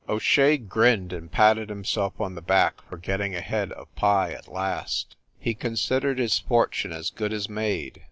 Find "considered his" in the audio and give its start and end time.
5.53-6.39